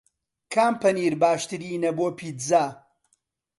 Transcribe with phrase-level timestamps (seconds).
[0.53, 2.63] کام پەنیر باشترینە بۆ پیتزا؟